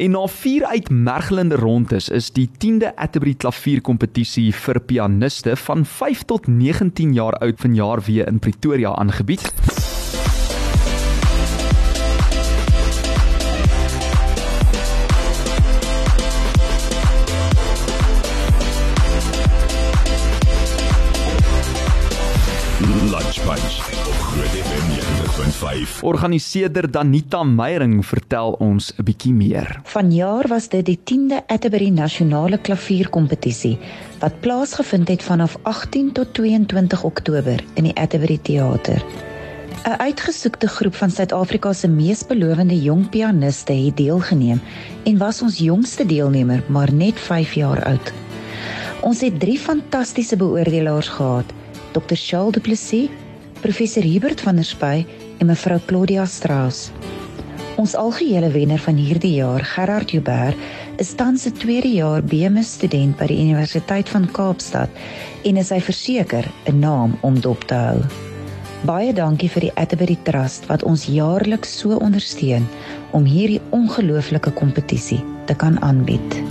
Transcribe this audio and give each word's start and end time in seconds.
En 0.00 0.10
na 0.10 0.26
4 0.26 0.64
uitmergelende 0.64 1.54
rondes 1.54 2.08
is 2.08 2.30
die 2.32 2.48
10de 2.48 2.88
Atterbury 2.96 3.34
klavierkompetisie 3.36 4.46
vir 4.56 4.80
pianiste 4.80 5.52
van 5.66 5.84
5 5.84 6.22
tot 6.32 6.48
19 6.48 7.12
jaar 7.12 7.36
oud 7.44 7.60
vanjaar 7.60 8.00
weer 8.06 8.28
in 8.32 8.38
Pretoria 8.38 8.94
aangebied. 8.96 9.44
90.5. 25.40 26.02
Organiseerder 26.02 26.90
Danita 26.90 27.42
Meyering 27.42 28.06
vertel 28.06 28.52
ons 28.60 28.92
'n 28.96 29.04
bietjie 29.04 29.32
meer. 29.32 29.80
Vanjaar 29.84 30.48
was 30.48 30.68
dit 30.68 30.84
die 30.84 30.98
10de 31.04 31.40
Atterbury 31.46 31.88
Nasionale 31.88 32.58
Klavierkompetisie 32.58 33.78
wat 34.18 34.40
plaasgevind 34.40 35.08
het 35.08 35.22
vanaf 35.22 35.56
18 35.62 36.12
tot 36.12 36.34
22 36.34 37.04
Oktober 37.04 37.64
in 37.74 37.84
die 37.84 37.96
Atterbury 37.96 38.38
Theater. 38.42 39.04
'n 39.84 40.00
Uitgesoekte 40.00 40.68
groep 40.68 40.94
van 40.94 41.10
Suid-Afrika 41.10 41.72
se 41.72 41.88
mees 41.88 42.26
belowende 42.26 42.82
jong 42.82 43.08
pianiste 43.08 43.72
het 43.72 43.96
deelgeneem 43.96 44.60
en 45.04 45.18
was 45.18 45.42
ons 45.42 45.58
jongste 45.58 46.06
deelnemer 46.06 46.62
maar 46.68 46.92
net 46.92 47.18
5 47.18 47.52
jaar 47.52 47.84
oud. 47.84 48.12
Ons 49.00 49.20
het 49.20 49.40
3 49.40 49.58
fantastiese 49.58 50.36
beoordelaars 50.36 51.08
gehad. 51.08 51.44
Dr. 51.92 52.14
Charles 52.14 52.52
Du 52.52 52.60
Plessis, 52.60 53.08
professor 53.60 54.02
Hubert 54.02 54.40
van 54.40 54.54
der 54.54 54.64
Spy 54.64 55.06
en 55.40 55.48
mevrou 55.48 55.80
Claudia 55.88 56.26
Strauss. 56.28 56.90
Ons 57.80 57.94
algehele 57.96 58.50
wenner 58.52 58.80
van 58.84 58.98
hierdie 59.00 59.38
jaar, 59.38 59.64
Gerard 59.64 60.12
Joubert, 60.12 60.56
is 61.00 61.14
tans 61.16 61.46
'n 61.46 61.56
tweede 61.56 61.88
jaar 61.88 62.22
BMS 62.22 62.72
student 62.76 63.16
by 63.16 63.26
die 63.26 63.40
Universiteit 63.40 64.08
van 64.08 64.30
Kaapstad 64.30 64.90
en 65.44 65.56
is 65.56 65.70
hy 65.70 65.80
verseker 65.80 66.44
'n 66.66 66.78
naam 66.78 67.16
om 67.20 67.40
dop 67.40 67.64
te 67.64 67.74
hou. 67.74 68.00
Baie 68.84 69.12
dankie 69.12 69.48
vir 69.48 69.60
die 69.60 69.74
Atterbury 69.76 70.18
Trust 70.24 70.66
wat 70.66 70.82
ons 70.82 71.06
jaarliks 71.06 71.78
so 71.78 71.96
ondersteun 71.96 72.68
om 73.10 73.24
hierdie 73.24 73.60
ongelooflike 73.70 74.50
kompetisie 74.50 75.24
te 75.46 75.54
kan 75.54 75.80
aanbied. 75.82 76.42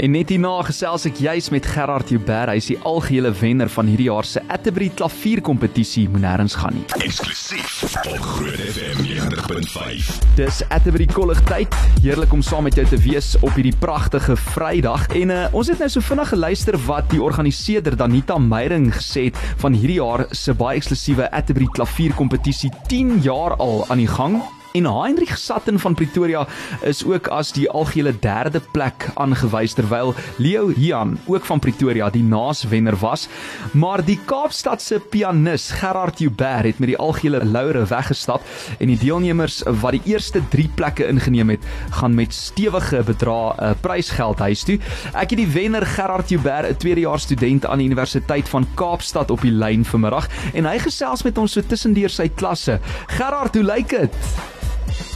En 0.00 0.14
net 0.16 0.30
hierna 0.32 0.54
gesels 0.64 1.02
ek 1.10 1.18
juis 1.20 1.50
met 1.52 1.66
Gerard 1.68 2.08
Joubert, 2.08 2.48
hy 2.48 2.56
is 2.56 2.70
die 2.70 2.78
algehele 2.88 3.34
wenner 3.36 3.68
van 3.68 3.88
hierdie 3.90 4.06
jaar 4.06 4.24
se 4.24 4.40
Atterbury 4.48 4.86
klavierkompetisie, 4.96 6.06
moet 6.08 6.22
nêrens 6.24 6.54
gaan 6.56 6.78
nie. 6.78 6.86
Eksklusief 7.04 7.82
op 8.08 8.22
Groot 8.24 8.62
FM 8.64 9.02
90.5. 9.04 10.08
Dis 10.38 10.62
Atterbury 10.72 11.04
kollig 11.12 11.42
tyd. 11.50 11.76
Heerlik 12.00 12.32
om 12.32 12.40
saam 12.40 12.64
met 12.64 12.78
jou 12.80 12.86
te 12.88 12.96
wees 13.04 13.34
op 13.42 13.52
hierdie 13.58 13.76
pragtige 13.82 14.38
Vrydag. 14.40 15.04
En 15.20 15.34
uh, 15.34 15.42
ons 15.52 15.68
het 15.68 15.82
nou 15.84 15.90
so 15.92 16.06
vinnig 16.08 16.32
geluister 16.32 16.78
wat 16.86 17.10
die 17.12 17.20
organiseerder 17.20 17.98
Danita 18.00 18.38
Meyering 18.40 18.88
gesê 18.96 19.26
het 19.28 19.42
van 19.60 19.76
hierdie 19.76 19.98
jaar 19.98 20.24
se 20.32 20.56
baie 20.56 20.80
eksklusiewe 20.80 21.28
Atterbury 21.28 21.68
klavierkompetisie 21.76 22.72
10 22.88 23.18
jaar 23.26 23.58
al 23.60 23.84
aan 23.92 24.00
die 24.00 24.08
gang. 24.08 24.40
En 24.72 24.86
Heinrich 24.86 25.38
Satten 25.38 25.78
van 25.78 25.94
Pretoria 25.94 26.46
is 26.86 27.04
ook 27.04 27.26
as 27.34 27.50
die 27.52 27.66
algehele 27.70 28.12
derde 28.22 28.60
plek 28.70 29.08
aangewys 29.18 29.72
terwyl 29.74 30.12
Leo 30.38 30.68
Hian 30.68 31.16
ook 31.26 31.44
van 31.48 31.58
Pretoria 31.58 32.10
die 32.10 32.22
naaswenner 32.22 32.94
was. 33.02 33.26
Maar 33.72 34.04
die 34.04 34.18
Kaapstadse 34.30 35.00
pianis 35.10 35.70
Gerard 35.80 36.22
Joubert 36.22 36.64
het 36.64 36.78
met 36.78 36.92
die 36.92 36.98
algehele 36.98 37.42
laure 37.44 37.82
weggestap 37.90 38.46
en 38.78 38.92
die 38.92 38.98
deelnemers 39.00 39.62
wat 39.82 39.98
die 39.98 40.14
eerste 40.14 40.42
3 40.54 40.68
plekke 40.78 41.08
ingeneem 41.10 41.50
het, 41.56 41.66
gaan 41.90 42.14
met 42.14 42.34
stewige 42.34 43.02
bedrae 43.02 43.50
'n 43.50 43.64
uh, 43.64 43.70
prysgeld 43.80 44.38
huis 44.38 44.62
toe. 44.62 44.78
Ek 45.14 45.30
het 45.30 45.38
die 45.38 45.50
wenner 45.50 45.86
Gerard 45.86 46.28
Joubert, 46.28 46.70
'n 46.70 46.76
tweedejaars 46.76 47.22
student 47.22 47.66
aan 47.66 47.78
die 47.78 47.86
Universiteit 47.86 48.48
van 48.48 48.66
Kaapstad 48.74 49.30
op 49.30 49.40
die 49.40 49.52
lyn 49.52 49.84
vanmiddag 49.84 50.28
en 50.54 50.64
hy 50.64 50.78
gesels 50.78 51.22
met 51.22 51.38
ons 51.38 51.52
so 51.52 51.60
tussendeur 51.60 52.10
sy 52.10 52.28
klasse. 52.28 52.80
Gerard, 53.06 53.54
hoe 53.54 53.64
lyk 53.64 53.88
dit? 53.88 54.14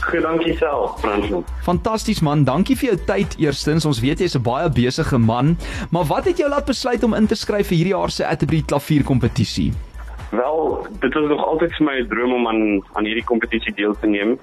Goed, 0.05 0.21
dankie 0.21 0.53
self, 0.57 0.99
Fransman. 1.01 1.45
Fantasties 1.65 2.19
man, 2.21 2.43
dankie 2.45 2.75
vir 2.77 2.91
jou 2.91 2.97
tyd 3.07 3.33
eerstens. 3.41 3.87
Ons 3.89 4.03
weet 4.03 4.19
jy's 4.21 4.35
'n 4.37 4.43
baie 4.45 4.69
besige 4.69 5.17
man, 5.17 5.57
maar 5.89 6.05
wat 6.05 6.25
het 6.25 6.37
jou 6.37 6.49
laat 6.49 6.65
besluit 6.65 7.03
om 7.03 7.13
in 7.13 7.27
te 7.27 7.35
skryf 7.35 7.67
vir 7.67 7.77
hierdie 7.77 7.95
jaar 7.97 8.11
se 8.11 8.25
Atterbury 8.25 8.61
klavierkompetisie? 8.61 9.73
Wel, 10.29 10.87
dit 10.99 11.13
was 11.13 11.27
nog 11.29 11.45
altyd 11.45 11.73
vir 11.77 11.85
my 11.85 11.95
'n 11.99 12.07
droom 12.07 12.33
om 12.33 12.47
aan 12.47 12.83
aan 12.93 13.05
hierdie 13.05 13.23
kompetisie 13.23 13.73
deel 13.73 13.95
te 13.99 14.07
neem. 14.07 14.37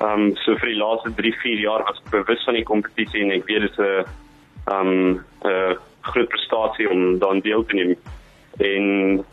Ehm 0.00 0.20
um, 0.20 0.36
so 0.36 0.56
vir 0.56 0.68
die 0.68 0.80
laaste 0.84 1.10
3-4 1.16 1.60
jaar 1.60 1.82
was 1.84 2.00
ek 2.04 2.10
bewus 2.10 2.44
van 2.44 2.54
die 2.54 2.64
kompetisie 2.64 3.22
en 3.22 3.30
ek 3.30 3.46
weet 3.46 3.60
dit 3.60 3.70
is 3.70 3.78
'n 3.78 4.04
ehm 4.66 4.88
um, 4.88 5.24
'n 5.44 5.76
groot 6.00 6.28
prestasie 6.28 6.90
om 6.90 7.18
daaraan 7.18 7.40
deel 7.40 7.64
te 7.64 7.74
neem. 7.74 7.96
En 8.58 9.24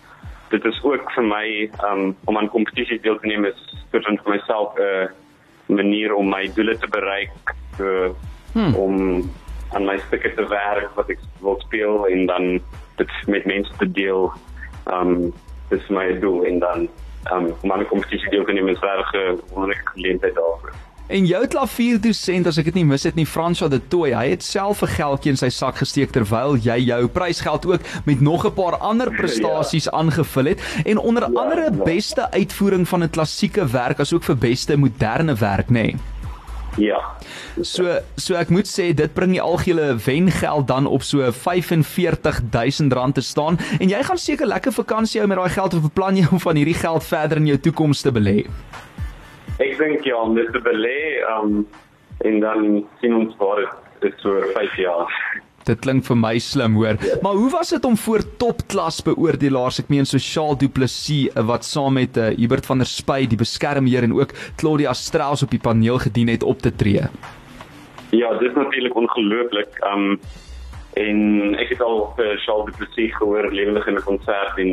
dit 0.49 0.65
is 0.65 0.83
ook 0.83 1.11
vir 1.11 1.23
my 1.23 1.69
um, 1.83 2.15
om 2.25 2.37
aan 2.37 2.49
kompetisies 2.49 3.01
deel 3.01 3.19
te 3.19 3.27
neem 3.27 3.45
is 3.45 3.59
vir 3.91 4.19
myself 4.25 4.77
'n 4.77 4.81
uh, 4.81 5.07
manier 5.69 6.13
om 6.15 6.29
my 6.29 6.47
doele 6.55 6.77
te 6.77 6.87
bereik 6.89 7.53
so, 7.77 8.15
hmm. 8.53 8.75
om 8.75 8.95
aan 9.73 9.85
my 9.85 9.97
stukke 10.07 10.33
te 10.33 10.45
werk 10.49 10.89
wat 10.97 11.09
ek 11.13 11.21
wil 11.45 11.59
speel 11.61 12.07
en 12.09 12.25
dan 12.25 12.47
dit 12.97 13.11
met 13.27 13.45
mense 13.45 13.71
te 13.77 13.87
deel. 13.91 14.31
Um 14.89 15.29
dis 15.69 15.85
my 15.93 16.07
doel 16.19 16.45
en 16.49 16.59
dan 16.59 16.87
um 17.33 17.51
om 17.61 17.71
aan 17.71 17.85
'n 17.85 17.91
kompetisie 17.93 18.29
deel 18.29 18.45
te 18.45 18.53
neem 18.53 18.67
is 18.73 18.81
regtig 18.81 19.13
'n 19.13 19.41
wonderlike 19.53 19.91
geleentheid 19.93 20.35
daarvoor. 20.35 20.73
En 21.09 21.25
jou 21.25 21.39
klavierdosent 21.49 22.45
as 22.51 22.59
ek 22.61 22.67
dit 22.69 22.75
nie 22.77 22.85
mis 22.85 23.01
het 23.07 23.15
nie 23.17 23.25
François 23.25 23.71
de 23.73 23.79
Tooi, 23.89 24.11
hy 24.13 24.27
het 24.29 24.43
self 24.45 24.83
'n 24.85 24.93
geldjie 24.93 25.31
in 25.33 25.39
sy 25.41 25.49
sak 25.49 25.81
gesteek 25.81 26.11
terwyl 26.13 26.53
jy 26.53 26.77
jou 26.85 27.07
prysgeld 27.07 27.65
ook 27.65 27.81
met 28.05 28.21
nog 28.21 28.45
'n 28.45 28.53
paar 28.53 28.77
ander 28.77 29.09
prestasies 29.09 29.89
ja. 29.89 29.91
aangevul 29.91 30.45
het 30.45 30.61
en 30.85 30.97
onder 30.97 31.25
ja, 31.25 31.41
andere 31.41 31.63
ja. 31.73 31.83
beste 31.83 32.31
uitvoering 32.31 32.87
van 32.87 33.03
'n 33.03 33.09
klassieke 33.09 33.65
werk 33.65 33.99
asook 33.99 34.23
vir 34.23 34.37
beste 34.37 34.77
moderne 34.77 35.33
werk, 35.33 35.69
nê? 35.69 35.71
Nee. 35.71 35.95
Ja. 36.77 36.99
So 37.61 37.99
so 38.15 38.35
ek 38.35 38.49
moet 38.49 38.67
sê 38.67 38.93
dit 38.93 39.13
bring 39.13 39.31
die 39.31 39.41
algehele 39.41 39.97
wengeld 40.05 40.67
dan 40.67 40.85
op 40.85 41.03
so 41.03 41.31
R45000 41.31 43.13
te 43.13 43.21
staan 43.21 43.57
en 43.79 43.89
jy 43.89 44.03
gaan 44.03 44.17
seker 44.17 44.47
lekker 44.47 44.71
vakansie 44.71 45.19
hou 45.19 45.27
met 45.27 45.37
daai 45.37 45.49
geld 45.49 45.73
of 45.73 45.81
beplan 45.81 46.15
jy 46.15 46.27
om 46.31 46.39
van 46.39 46.55
hierdie 46.55 46.77
geld 46.77 47.03
verder 47.03 47.37
in 47.37 47.47
jou 47.47 47.57
toekoms 47.57 48.01
te 48.01 48.11
belê? 48.11 48.45
Ek 48.45 48.68
dink 49.79 50.07
ja, 50.07 50.17
om 50.21 50.35
dit 50.37 50.49
te 50.53 50.61
belê, 50.63 50.99
um 51.39 51.63
en 52.19 52.39
dan 52.43 52.65
sien 52.99 53.13
ons 53.15 53.35
waar 53.39 53.61
dit 54.01 54.11
is 54.11 54.25
oor 54.27 54.43
5 54.55 54.75
jaar. 54.75 55.13
Dit 55.67 55.79
klink 55.83 56.03
vir 56.07 56.17
my 56.19 56.33
slim, 56.41 56.75
hoor. 56.79 56.97
Maar 57.23 57.37
hoe 57.39 57.49
was 57.53 57.71
dit 57.75 57.85
om 57.87 57.95
voor 57.99 58.23
topklas 58.41 58.99
beoordelaars, 59.05 59.81
ek 59.83 59.91
meen 59.93 60.07
Sosiaal 60.07 60.57
Du 60.59 60.67
Plessis 60.67 61.29
eh, 61.29 61.45
wat 61.47 61.67
saam 61.67 61.95
met 61.99 62.17
uh, 62.17 62.31
Hubert 62.35 62.67
van 62.67 62.83
der 62.83 62.89
Spy, 62.89 63.21
die 63.29 63.39
beskermheer 63.39 64.07
en 64.07 64.15
ook 64.17 64.35
Claudia 64.59 64.93
Strauss 64.97 65.45
op 65.45 65.53
die 65.55 65.61
paneel 65.63 65.99
gedien 66.03 66.31
het 66.31 66.43
op 66.43 66.63
te 66.65 66.73
tree? 66.75 67.07
Ja, 68.15 68.33
dit 68.39 68.49
is 68.49 68.55
natuurlik 68.57 68.95
ongelooflik. 68.95 69.79
Um 69.87 70.19
en 70.99 71.53
ek 71.61 71.69
het 71.75 71.81
al 71.85 71.99
vir 72.17 72.33
uh, 72.33 72.39
Charles 72.43 72.71
Du 72.71 72.79
Plessis 72.81 73.13
gehoor 73.15 73.51
lewendig 73.53 73.85
in 73.87 73.95
'n 73.95 74.03
konsert 74.03 74.57
en 74.57 74.71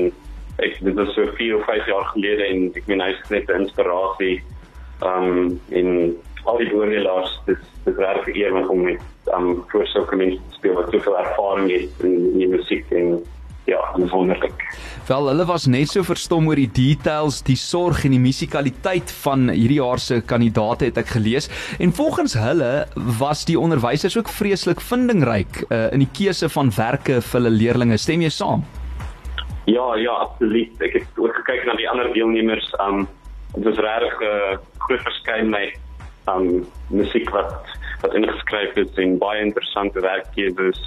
ek 0.64 0.78
dit 0.80 0.94
was 0.96 1.12
so 1.14 1.26
4 1.36 1.56
of 1.58 1.64
5 1.68 1.86
jaar 1.86 2.06
gelede 2.14 2.46
en 2.46 2.70
ek 2.74 2.86
meen 2.88 3.04
hy 3.04 3.10
is 3.12 3.30
net 3.30 3.50
'n 3.50 3.66
inspirasie 3.66 4.40
um 5.04 5.60
in 5.68 6.16
al 6.44 6.58
die 6.62 6.72
oorlaas 6.74 7.32
dis 7.46 7.62
dis 7.84 7.96
regtig 7.96 8.36
eer 8.36 8.68
om 8.68 8.84
met 8.84 9.02
um 9.36 9.64
voor 9.70 9.86
sulke 9.86 10.16
mense 10.16 10.38
te 10.48 10.58
speel 10.60 10.74
wat 10.74 10.92
soveel 10.94 11.18
ervaring 11.18 11.70
het 11.70 12.04
in, 12.06 12.14
in 12.32 12.38
die 12.38 12.48
musiek 12.48 12.90
en 12.90 13.18
ja, 13.66 13.80
wonderlik. 13.98 14.62
Wel, 15.06 15.26
hulle 15.26 15.44
was 15.46 15.66
net 15.66 15.90
so 15.90 16.06
verstom 16.06 16.46
oor 16.46 16.58
die 16.58 16.70
details, 16.70 17.40
die 17.46 17.58
sorg 17.58 18.04
en 18.06 18.14
die 18.14 18.22
musikaliteit 18.22 19.10
van 19.24 19.48
hierdie 19.50 19.80
jaar 19.80 20.02
se 20.02 20.20
kandidaate 20.22 20.88
het 20.88 21.00
ek 21.02 21.10
gelees. 21.16 21.50
En 21.82 21.94
volgens 21.94 22.36
hulle 22.38 22.86
was 23.18 23.44
die 23.48 23.58
onderwysers 23.58 24.16
ook 24.18 24.30
vreeslik 24.30 24.82
vindingryk 24.82 25.64
uh, 25.68 25.86
in 25.94 26.04
die 26.04 26.10
keuse 26.14 26.50
van 26.52 26.70
werke 26.76 27.20
vir 27.20 27.40
hulle 27.40 27.54
leerders. 27.54 28.06
Stem 28.06 28.22
jy 28.22 28.30
saam? 28.30 28.64
Ja, 29.66 29.86
ja, 29.98 30.14
absoluut. 30.28 30.78
Ek 30.82 31.00
het 31.00 31.18
ook 31.18 31.34
gekyk 31.42 31.66
na 31.66 31.74
die 31.78 31.90
ander 31.90 32.12
deelnemers. 32.14 32.70
Um 32.82 33.08
dit 33.56 33.64
was 33.64 33.78
regtig 33.78 34.20
'n 34.20 34.26
uh, 34.26 34.58
groot 34.86 35.02
verskeidenheid 35.02 35.78
um 36.30 36.66
musiek 36.92 37.30
wat 37.34 37.74
wat 38.02 38.14
ingeskryf 38.14 38.76
is 38.76 38.98
en 39.02 39.18
baie 39.18 39.44
interessante 39.44 40.00
werkgewers. 40.04 40.80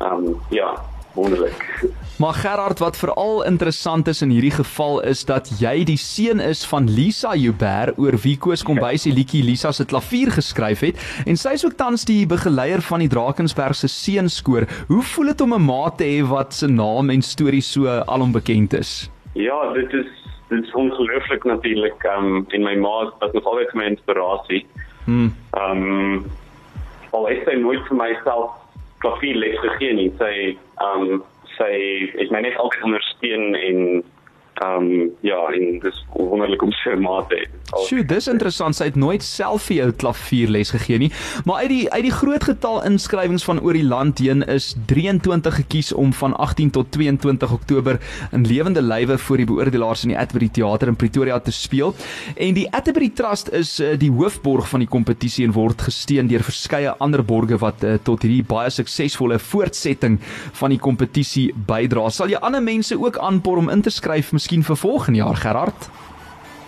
Um 0.00 0.38
ja, 0.54 0.74
wonderlik. 1.14 1.64
Maar 2.18 2.34
Gerard, 2.34 2.78
wat 2.78 2.96
veral 2.96 3.44
interessant 3.44 4.08
is 4.08 4.22
in 4.22 4.30
hierdie 4.34 4.50
geval 4.50 4.96
is 5.06 5.20
dat 5.24 5.50
jy 5.60 5.84
die 5.86 5.96
seun 5.96 6.40
is 6.42 6.64
van 6.66 6.88
Lisa 6.90 7.36
Joubert 7.38 7.94
oor 7.94 8.16
wie 8.24 8.34
Koos 8.42 8.64
Kombuis 8.66 9.04
die 9.06 9.12
liedjie 9.14 9.44
Lisa 9.46 9.70
se 9.72 9.86
klavier 9.86 10.32
geskryf 10.34 10.82
het 10.82 10.98
en 11.30 11.38
sy 11.38 11.52
is 11.54 11.62
ook 11.62 11.76
tans 11.78 12.02
die 12.10 12.24
begeleier 12.26 12.82
van 12.82 13.04
die 13.04 13.10
Drakensberg 13.12 13.78
se 13.78 13.86
seunskoor. 13.86 14.66
Hoe 14.90 15.02
voel 15.12 15.30
dit 15.30 15.46
om 15.46 15.54
'n 15.54 15.62
ma 15.62 15.90
te 15.94 16.10
hê 16.10 16.26
wat 16.26 16.54
se 16.54 16.66
naam 16.66 17.10
en 17.10 17.22
storie 17.22 17.62
so 17.62 17.86
alom 17.86 18.32
bekend 18.32 18.74
is? 18.74 19.10
Ja, 19.38 19.72
dit 19.72 19.92
is 19.92 20.10
dit 20.48 20.64
is 20.64 20.72
ongelooflik 20.72 21.44
natuurlik 21.44 22.04
um 22.16 22.44
en 22.48 22.62
my 22.62 22.74
ma 22.74 23.12
was 23.18 23.32
nog 23.32 23.44
altyd 23.44 23.72
my 23.72 23.84
inspirasie. 23.84 24.66
Hmm. 25.04 25.34
Um 25.52 26.24
al 27.10 27.28
het 27.28 27.44
sy 27.48 27.56
nooit 27.56 27.84
vir 27.88 27.96
myself 27.96 28.50
klavierles 28.98 29.58
gegee 29.64 29.94
nie. 29.94 30.12
Sy 30.20 30.32
ehm 30.82 31.08
um, 31.08 31.24
sy 31.58 31.72
het 32.14 32.30
my 32.30 32.40
net 32.44 32.56
altyd 32.62 32.84
ondersteun 32.86 33.54
en 33.58 33.78
ehm 34.58 34.90
um, 34.90 35.10
ja, 35.20 35.38
en 35.54 35.78
dis 35.82 36.04
wonderlik 36.14 36.62
om 36.62 36.72
sy 36.82 36.96
ma 36.98 37.20
te 37.30 37.38
hê. 37.38 37.46
Sjoe, 37.76 38.00
dis 38.08 38.26
interessant. 38.30 38.76
Sy 38.76 38.88
het 38.88 38.96
nooit 38.96 39.22
self 39.24 39.66
vir 39.68 39.76
jou 39.76 39.88
klavierles 40.02 40.72
gegee 40.72 40.98
nie, 41.02 41.10
maar 41.44 41.64
uit 41.64 41.70
die 41.72 41.82
uit 41.92 42.04
die 42.06 42.14
groot 42.14 42.46
getal 42.48 42.80
inskrywings 42.88 43.44
van 43.44 43.60
oor 43.60 43.76
die 43.76 43.84
land 43.84 44.22
heen 44.24 44.42
is 44.48 44.70
23 44.90 45.58
gekies 45.60 45.92
om 45.92 46.14
van 46.16 46.34
18 46.40 46.72
tot 46.78 46.90
22 46.96 47.52
Oktober 47.52 47.98
in 48.32 48.46
lewende 48.48 48.82
lywe 48.82 49.18
voor 49.18 49.42
die 49.42 49.48
beoordelaars 49.50 50.06
in 50.06 50.14
die 50.14 50.18
Atterbury 50.18 50.48
Theater 50.48 50.88
in 50.88 50.96
Pretoria 50.96 51.38
te 51.44 51.52
speel. 51.52 51.94
En 52.36 52.56
die 52.56 52.66
Atterbury 52.72 53.10
Trust 53.14 53.52
is 53.52 53.76
uh, 53.84 53.92
die 54.00 54.10
hoofborg 54.10 54.68
van 54.72 54.84
die 54.84 54.90
kompetisie 54.90 55.44
en 55.46 55.54
word 55.56 55.84
gesteun 55.90 56.30
deur 56.30 56.46
verskeie 56.46 56.96
ander 57.04 57.22
borge 57.24 57.60
wat 57.60 57.84
uh, 57.84 57.98
tot 58.02 58.24
hierdie 58.24 58.46
baie 58.48 58.72
suksesvolle 58.72 59.38
voortsetting 59.38 60.18
van 60.58 60.72
die 60.72 60.80
kompetisie 60.80 61.50
bydra. 61.68 62.08
Sal 62.10 62.32
jy 62.32 62.40
ander 62.40 62.64
mense 62.64 62.96
ook 62.96 63.20
aanpoor 63.20 63.60
om 63.60 63.72
in 63.72 63.84
te 63.84 63.92
skryf 63.92 64.32
miskien 64.48 64.64
vir 64.64 64.76
volgende 64.76 65.18
jaar, 65.18 65.36
Gerard? 65.36 65.90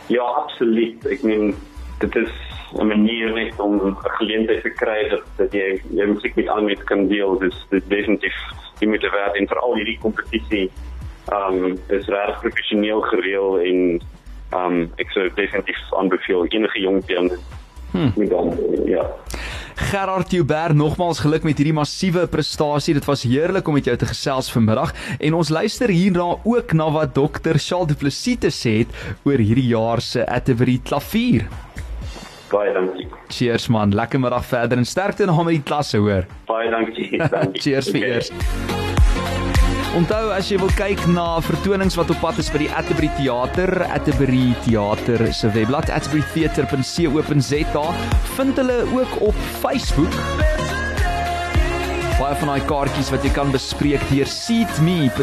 Ja, 0.06 0.22
absoluut. 0.22 1.06
Ek 1.06 1.22
meen 1.22 1.54
dit 1.98 2.16
is 2.16 2.30
'n 2.76 2.86
manier 2.86 3.32
net 3.32 3.60
om 3.60 3.80
'n 3.80 3.96
geleentheid 4.00 4.62
te 4.62 4.70
kry 4.70 5.08
dat 5.08 5.24
dat 5.36 5.52
jy 5.52 5.80
jy 5.90 6.04
musiek 6.06 6.34
met 6.36 6.48
ander 6.48 6.64
mense 6.64 6.84
kan 6.84 7.08
deel. 7.08 7.38
Dis 7.38 7.66
dit 7.70 7.82
definitief 7.88 8.36
die 8.78 8.88
moeite 8.88 9.10
werd 9.10 9.36
en 9.36 9.48
veral 9.48 9.74
hierdie 9.74 9.98
kompetisie 10.00 10.70
ehm 11.32 11.64
um, 11.64 11.78
is 11.88 12.06
reg 12.06 12.40
professioneel 12.40 13.00
gereël 13.00 13.58
en 13.58 14.00
ehm 14.52 14.72
um, 14.72 14.92
ek 14.96 15.10
sou 15.10 15.30
definitief 15.34 15.80
aanbeveel 15.90 16.46
enige 16.46 16.80
jong 16.80 17.04
pianist. 17.04 17.42
Hmm. 17.92 18.12
Ja. 18.84 19.08
Gerard 19.80 20.30
Joubert, 20.30 20.74
nogmaals 20.76 21.22
geluk 21.24 21.42
met 21.46 21.56
hierdie 21.58 21.74
massiewe 21.74 22.26
prestasie. 22.30 22.92
Dit 22.94 23.06
was 23.08 23.24
heerlik 23.24 23.68
om 23.68 23.74
met 23.78 23.88
jou 23.88 23.96
te 23.96 24.06
gesels 24.10 24.50
vanmiddag 24.52 24.92
en 25.18 25.38
ons 25.38 25.48
luister 25.50 25.88
hierna 25.88 26.36
ook 26.44 26.74
na 26.76 26.90
wat 26.92 27.14
dokter 27.16 27.58
Charles 27.58 27.88
Du 27.88 27.96
Plessis 27.98 28.38
te 28.44 28.52
sê 28.54 28.74
het 28.82 29.24
oor 29.24 29.40
hierdie 29.40 29.70
jaar 29.72 30.04
se 30.04 30.26
Atterbury 30.28 30.76
klavier. 30.84 31.48
Baie 32.52 32.74
dankie. 32.76 33.08
Cheers 33.32 33.70
man, 33.72 33.96
lekker 33.96 34.20
middag 34.20 34.44
verder 34.44 34.78
en 34.78 34.86
sterkte 34.86 35.24
in 35.26 35.32
hom 35.32 35.48
met 35.48 35.58
die 35.62 35.66
klasse 35.72 36.02
hoor. 36.02 36.28
Baie 36.50 36.70
dankie. 36.70 37.16
dankie. 37.16 37.60
Cheers 37.64 37.90
vir 37.94 38.08
eers. 38.12 38.89
Onthou 39.90 40.28
as 40.30 40.46
jy 40.46 40.54
wil 40.62 40.70
kyk 40.78 41.00
na 41.10 41.40
vertonings 41.42 41.96
wat 41.98 42.12
op 42.14 42.20
pad 42.22 42.38
is 42.38 42.46
by 42.54 42.60
die 42.62 42.70
Atterbury 42.78 43.10
Theater, 43.16 43.72
Atterbury 43.90 44.54
Theater 44.62 45.18
se 45.34 45.50
webblad 45.50 45.90
atterburytheater.co.za, 45.90 47.86
vind 48.36 48.62
hulle 48.62 48.78
ook 48.94 49.18
op 49.32 49.34
Facebook. 49.58 50.49
Baie 52.20 52.36
van 52.36 52.50
daai 52.52 52.66
kaartjies 52.68 53.08
wat 53.14 53.22
jy 53.24 53.30
kan 53.32 53.48
bespreek 53.48 54.02
deur 54.10 54.28
seatme.co.za 54.28 55.20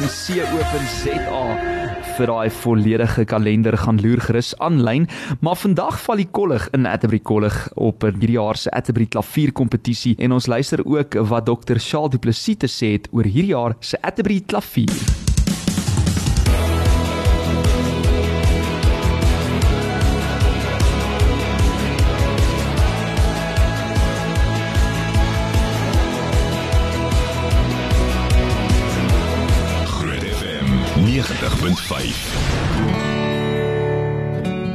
vir 2.17 2.31
daai 2.31 2.49
volledige 2.63 3.25
kalender 3.29 3.77
gaan 3.77 4.01
loer 4.01 4.23
gerus 4.25 4.49
aanlyn, 4.65 5.05
maar 5.45 5.59
vandag 5.61 5.99
val 6.07 6.17
die 6.17 6.25
kollig 6.39 6.65
in 6.73 6.89
Atterbury 6.89 7.21
Kollig 7.21 7.59
op 7.77 8.01
hierdie 8.07 8.39
jaar 8.39 8.57
se 8.57 8.73
Atterbury 8.73 9.05
klavierkompetisie 9.13 10.15
en 10.17 10.33
ons 10.39 10.49
luister 10.49 10.81
ook 10.81 11.21
wat 11.29 11.45
Dr. 11.45 11.77
Charles 11.77 12.17
Du 12.17 12.19
Plessis 12.25 12.57
te 12.65 12.71
sê 12.79 12.95
het 12.97 13.05
oor 13.13 13.29
hierdie 13.29 13.53
jaar 13.53 13.77
se 13.77 14.01
Atterbury 14.01 14.41
klavier. 14.41 15.26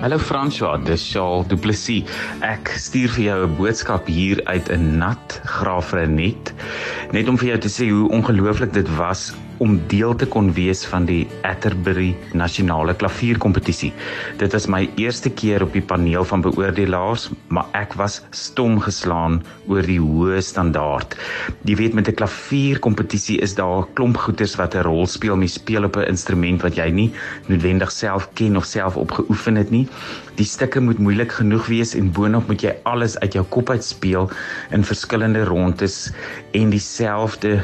Hallo 0.02 0.18
François, 0.18 0.78
dis 0.78 0.96
Charles 0.98 1.46
Du 1.46 1.54
Plessis. 1.54 2.02
Ek 2.42 2.72
stuur 2.74 3.12
vir 3.14 3.22
jou 3.22 3.36
'n 3.46 3.52
boodskap 3.54 4.08
hier 4.10 4.40
uit 4.50 4.66
'n 4.74 4.98
nat 4.98 5.38
graafrenet 5.46 6.50
net 7.12 7.28
om 7.28 7.38
vir 7.38 7.54
jou 7.54 7.58
te 7.62 7.70
sê 7.70 7.86
hoe 7.86 8.10
ongelooflik 8.10 8.72
dit 8.74 8.88
was 8.98 9.30
om 9.62 9.76
deel 9.86 10.14
te 10.18 10.26
kon 10.26 10.48
wees 10.56 10.82
van 10.90 11.04
die 11.06 11.22
Atterbury 11.46 12.10
Nasionale 12.34 12.94
Klavierkompetisie. 12.98 13.92
Dit 14.40 14.56
was 14.56 14.66
my 14.66 14.88
eerste 14.98 15.30
keer 15.30 15.62
op 15.62 15.76
die 15.76 15.84
paneel 15.86 16.26
van 16.26 16.42
beoordelaars, 16.42 17.28
maar 17.54 17.68
ek 17.78 17.94
was 18.00 18.18
stom 18.34 18.80
geslaan 18.82 19.38
oor 19.70 19.86
die 19.86 20.00
hoë 20.02 20.40
standaard. 20.42 21.14
Jy 21.68 21.76
weet 21.78 21.94
met 21.94 22.08
'n 22.08 22.18
klavierkompetisie 22.18 23.38
is 23.38 23.54
daar 23.54 23.86
'n 23.86 23.94
klomp 23.94 24.16
goeters 24.16 24.56
wat 24.58 24.74
'n 24.74 24.82
rol 24.82 25.06
speel. 25.06 25.38
Jy 25.38 25.46
speel 25.46 25.84
op 25.84 25.96
'n 25.96 26.10
instrument 26.10 26.62
wat 26.62 26.74
jy 26.74 26.90
nie 26.90 27.12
noodwendig 27.46 27.92
self 27.92 28.28
ken 28.34 28.56
of 28.56 28.64
self 28.64 28.96
opgeoefen 28.96 29.56
het 29.56 29.70
nie. 29.70 29.86
Die 30.36 30.46
stukke 30.46 30.80
moet 30.80 30.98
moeilik 30.98 31.32
genoeg 31.32 31.66
wees 31.66 31.94
en 31.94 32.12
boonop 32.12 32.48
moet 32.48 32.62
jy 32.62 32.74
alles 32.82 33.18
uit 33.18 33.32
jou 33.32 33.44
kop 33.44 33.70
uit 33.70 33.84
speel 33.84 34.30
in 34.70 34.84
verskillende 34.84 35.44
rondes 35.44 36.10
en 36.52 36.70
dieselfde 36.70 37.60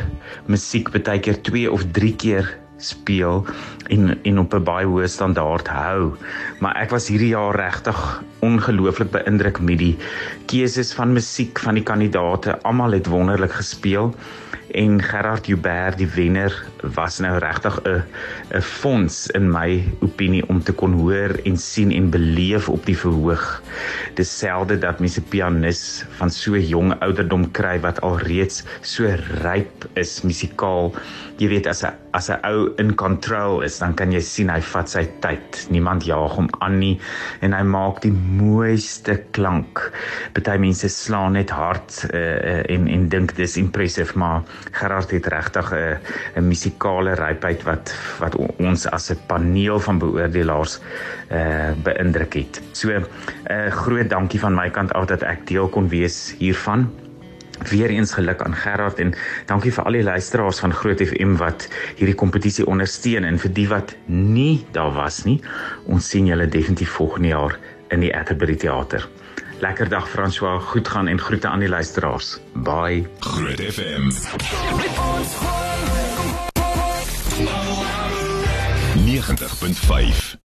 musiek 0.46 0.90
baie 0.90 1.20
keer 1.20 1.40
2 1.42 1.72
of 1.72 1.87
3 1.92 2.16
keer 2.16 2.58
speel 2.78 3.44
en 3.90 4.18
en 4.22 4.38
op 4.38 4.54
'n 4.54 4.64
baie 4.64 4.86
hoë 4.86 5.06
standaard 5.08 5.68
hou. 5.68 6.14
Maar 6.60 6.76
ek 6.76 6.90
was 6.90 7.08
hierdie 7.08 7.34
jaar 7.34 7.56
regtig 7.56 8.22
ongelooflik 8.40 9.10
beïndruk 9.10 9.60
met 9.60 9.78
die 9.78 9.96
keuses 10.46 10.92
van 10.94 11.12
musiek 11.12 11.58
van 11.58 11.74
die 11.74 11.82
kandidate. 11.82 12.58
Almal 12.62 12.92
het 12.92 13.06
wonderlik 13.06 13.52
gespeel 13.52 14.14
en 14.70 15.02
Gerard 15.02 15.46
Joubert 15.46 15.98
die 15.98 16.08
wenner 16.14 16.52
was 16.94 17.18
nou 17.18 17.38
regtig 17.38 17.78
'n 17.84 18.02
'n 18.54 18.62
fonds 18.62 19.26
in 19.26 19.50
my 19.50 19.82
opinie 20.00 20.48
om 20.48 20.62
te 20.62 20.72
kon 20.72 20.92
hoor 20.92 21.34
en 21.44 21.56
sien 21.56 21.92
en 21.92 22.10
beleef 22.10 22.68
op 22.68 22.84
die 22.86 22.96
verhoog. 22.96 23.62
Dis 24.14 24.38
selde 24.38 24.78
dat 24.78 25.00
mense 25.00 25.20
'n 25.20 25.28
pianis 25.28 26.04
van 26.18 26.30
so 26.30 26.56
jong 26.56 27.00
ouderdom 27.00 27.50
kry 27.50 27.80
wat 27.80 28.00
alreeds 28.00 28.64
so 28.80 29.04
ryp 29.42 29.88
is 29.94 30.22
musikaal. 30.22 30.94
Jy 31.38 31.48
weet 31.48 31.66
as 31.66 31.84
'n 31.84 31.92
as 32.12 32.30
'n 32.30 32.40
ou 32.44 32.72
in 32.78 32.94
control 32.94 33.60
is, 33.62 33.78
dan 33.78 33.94
kan 33.94 34.12
jy 34.12 34.20
sien 34.20 34.48
hy 34.48 34.60
vat 34.60 34.88
sy 34.88 35.04
tyd. 35.20 35.66
Niemand 35.70 36.04
jaag 36.04 36.34
hom 36.36 36.48
aan 36.60 36.78
nie 36.78 37.00
en 37.40 37.52
hy 37.52 37.62
maak 37.62 38.00
die 38.02 38.12
mooiste 38.12 39.18
klank. 39.30 39.92
Party 40.32 40.56
mense 40.58 40.88
slaan 40.88 41.32
net 41.32 41.50
hard 41.50 42.08
uh, 42.14 42.62
en 42.70 42.88
en 42.88 43.08
dink 43.08 43.36
dis 43.36 43.56
impressive, 43.56 44.18
maar 44.18 44.42
Gerard 44.72 45.10
het 45.10 45.26
regtig 45.26 45.72
'n 45.72 45.98
'n 46.36 46.48
musikale 46.48 47.14
rypheid 47.14 47.62
wat 47.62 47.94
wat 48.18 48.34
ons 48.58 48.86
as 48.90 49.10
'n 49.10 49.18
paneel 49.26 49.80
van 49.80 49.98
beoordelaars 49.98 50.80
uh 51.30 51.72
beïndruk 51.82 52.34
het. 52.34 52.62
So 52.72 52.88
'n 52.90 53.04
uh, 53.50 53.70
groot 53.70 54.08
dankie 54.08 54.40
van 54.40 54.54
my 54.54 54.70
kant 54.70 54.92
af 54.92 55.06
dat 55.06 55.22
ek 55.22 55.46
deel 55.46 55.68
kon 55.68 55.88
wees 55.88 56.34
hiervan. 56.38 56.90
Weereens 57.70 58.12
geluk 58.12 58.42
aan 58.42 58.54
Gerard 58.54 58.98
en 58.98 59.14
dankie 59.46 59.72
vir 59.72 59.84
al 59.84 59.92
die 59.92 60.02
luisteraars 60.02 60.58
van 60.58 60.72
Groot 60.72 61.00
FM 61.02 61.36
wat 61.36 61.68
hierdie 61.96 62.14
kompetisie 62.14 62.66
ondersteun 62.66 63.24
en 63.24 63.38
vir 63.38 63.52
die 63.52 63.68
wat 63.68 63.96
nie 64.06 64.66
daar 64.72 64.92
was 64.94 65.24
nie. 65.24 65.40
Ons 65.86 66.08
sien 66.08 66.26
julle 66.26 66.46
definitief 66.46 66.90
volgende 66.90 67.28
jaar 67.28 67.58
in 67.88 68.00
die 68.00 68.14
Atterbury 68.14 68.54
Theater. 68.56 69.08
Lekker 69.58 69.88
dag 69.88 70.08
François, 70.10 70.62
goed 70.62 70.88
gaan 70.88 71.06
en 71.06 71.20
groete 71.20 71.48
aan 71.48 71.58
die 71.58 71.68
luisteraars. 71.68 72.38
Bye. 72.52 73.08
Groot 73.18 73.60
FM. 73.60 74.10
90.5 79.04 80.27